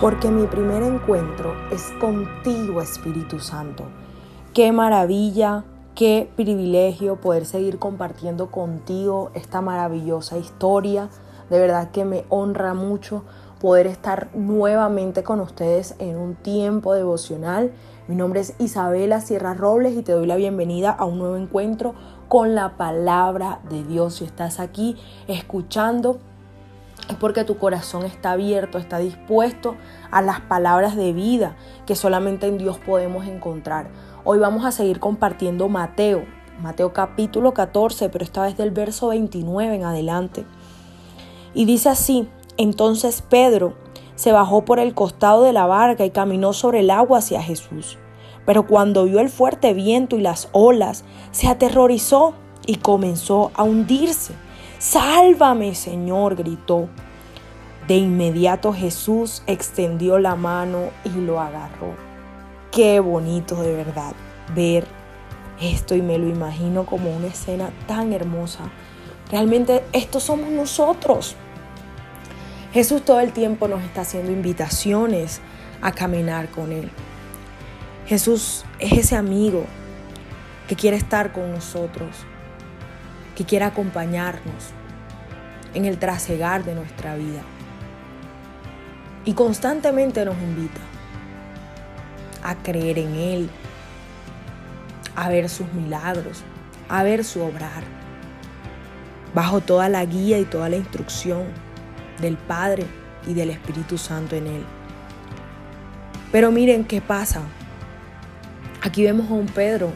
[0.00, 3.84] porque mi primer encuentro es contigo, Espíritu Santo.
[4.54, 5.64] Qué maravilla,
[5.96, 11.08] qué privilegio poder seguir compartiendo contigo esta maravillosa historia.
[11.50, 13.24] De verdad que me honra mucho
[13.60, 17.72] poder estar nuevamente con ustedes en un tiempo devocional.
[18.06, 21.94] Mi nombre es Isabela Sierra Robles y te doy la bienvenida a un nuevo encuentro
[22.28, 24.14] con la palabra de Dios.
[24.14, 24.96] Si estás aquí
[25.26, 26.20] escuchando,
[27.08, 29.76] es porque tu corazón está abierto, está dispuesto
[30.10, 33.90] a las palabras de vida que solamente en Dios podemos encontrar.
[34.24, 36.24] Hoy vamos a seguir compartiendo Mateo,
[36.60, 40.44] Mateo capítulo 14, pero esta vez del verso 29 en adelante.
[41.54, 43.74] Y dice así, entonces Pedro
[44.16, 47.98] se bajó por el costado de la barca y caminó sobre el agua hacia Jesús.
[48.44, 52.34] Pero cuando vio el fuerte viento y las olas, se aterrorizó
[52.66, 54.34] y comenzó a hundirse.
[54.78, 56.88] Sálvame, Señor, gritó.
[57.88, 61.94] De inmediato Jesús extendió la mano y lo agarró.
[62.70, 64.12] Qué bonito de verdad
[64.54, 64.86] ver
[65.60, 68.70] esto y me lo imagino como una escena tan hermosa.
[69.30, 71.34] Realmente estos somos nosotros.
[72.72, 75.40] Jesús todo el tiempo nos está haciendo invitaciones
[75.80, 76.90] a caminar con Él.
[78.06, 79.64] Jesús es ese amigo
[80.68, 82.08] que quiere estar con nosotros,
[83.38, 84.72] que quiere acompañarnos
[85.72, 87.42] en el trasegar de nuestra vida.
[89.24, 90.80] Y constantemente nos invita
[92.42, 93.50] a creer en Él,
[95.14, 96.42] a ver sus milagros,
[96.88, 97.84] a ver su obrar,
[99.32, 101.44] bajo toda la guía y toda la instrucción
[102.20, 102.86] del Padre
[103.24, 104.64] y del Espíritu Santo en Él.
[106.32, 107.42] Pero miren qué pasa.
[108.82, 109.92] Aquí vemos a un Pedro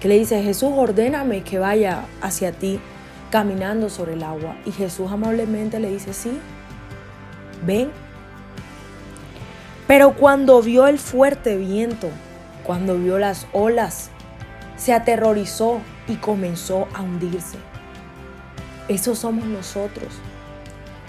[0.00, 2.80] que le dice, Jesús, ordéname que vaya hacia ti
[3.30, 4.56] caminando sobre el agua.
[4.64, 6.38] Y Jesús amablemente le dice, sí,
[7.66, 7.90] ven.
[9.86, 12.08] Pero cuando vio el fuerte viento,
[12.62, 14.10] cuando vio las olas,
[14.76, 17.58] se aterrorizó y comenzó a hundirse.
[18.86, 20.08] Eso somos nosotros.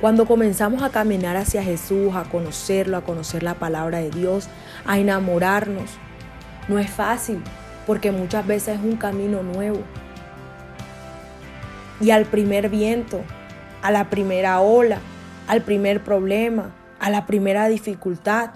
[0.00, 4.48] Cuando comenzamos a caminar hacia Jesús, a conocerlo, a conocer la palabra de Dios,
[4.84, 5.90] a enamorarnos,
[6.68, 7.42] no es fácil
[7.86, 9.80] porque muchas veces es un camino nuevo.
[12.00, 13.20] Y al primer viento,
[13.82, 14.98] a la primera ola,
[15.46, 18.50] al primer problema, a la primera dificultad,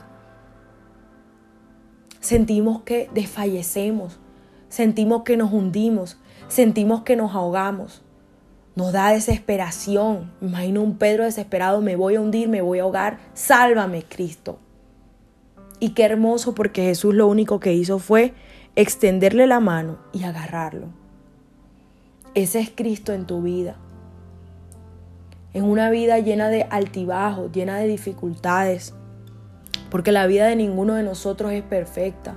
[2.21, 4.19] sentimos que desfallecemos,
[4.69, 8.03] sentimos que nos hundimos, sentimos que nos ahogamos.
[8.77, 10.33] Nos da desesperación.
[10.41, 14.59] Imagino un Pedro desesperado, me voy a hundir, me voy a ahogar, sálvame Cristo.
[15.81, 18.35] Y qué hermoso porque Jesús lo único que hizo fue
[18.77, 20.87] extenderle la mano y agarrarlo.
[22.35, 23.77] Ese es Cristo en tu vida.
[25.53, 28.95] En una vida llena de altibajos, llena de dificultades,
[29.91, 32.35] porque la vida de ninguno de nosotros es perfecta.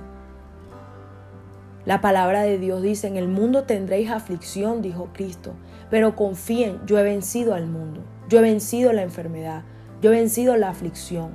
[1.84, 5.52] La palabra de Dios dice, en el mundo tendréis aflicción, dijo Cristo,
[5.90, 9.62] pero confíen, yo he vencido al mundo, yo he vencido la enfermedad,
[10.02, 11.30] yo he vencido la aflicción,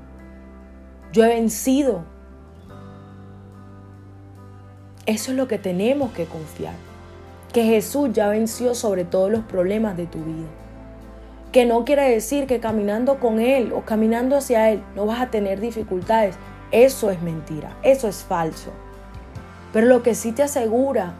[1.13, 2.03] yo he vencido.
[5.09, 6.75] Eso es lo que tenemos que confiar,
[7.51, 10.45] que Jesús ya venció sobre todos los problemas de tu vida.
[11.51, 15.31] Que no quiere decir que caminando con Él o caminando hacia Él no vas a
[15.31, 16.35] tener dificultades.
[16.71, 18.69] Eso es mentira, eso es falso.
[19.73, 21.15] Pero lo que sí te asegura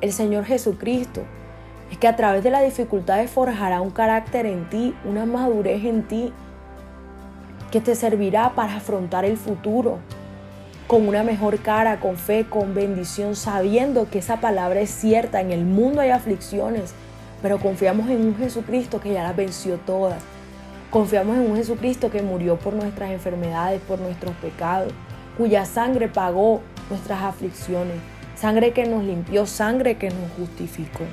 [0.00, 1.22] el Señor Jesucristo
[1.90, 6.06] es que a través de las dificultades forjará un carácter en ti, una madurez en
[6.06, 6.32] ti,
[7.72, 9.98] que te servirá para afrontar el futuro
[10.86, 15.40] con una mejor cara, con fe, con bendición, sabiendo que esa palabra es cierta.
[15.40, 16.92] En el mundo hay aflicciones,
[17.42, 20.22] pero confiamos en un Jesucristo que ya las venció todas.
[20.90, 24.92] Confiamos en un Jesucristo que murió por nuestras enfermedades, por nuestros pecados,
[25.36, 27.96] cuya sangre pagó nuestras aflicciones,
[28.36, 31.04] sangre que nos limpió, sangre que nos justificó.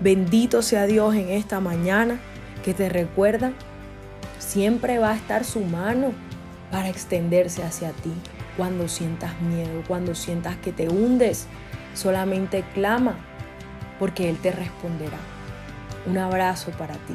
[0.00, 2.18] Bendito sea Dios en esta mañana
[2.64, 3.52] que te recuerda,
[4.38, 6.12] siempre va a estar su mano
[6.70, 8.12] para extenderse hacia ti.
[8.56, 11.46] Cuando sientas miedo, cuando sientas que te hundes,
[11.94, 13.16] solamente clama
[13.98, 15.18] porque Él te responderá.
[16.06, 17.14] Un abrazo para ti.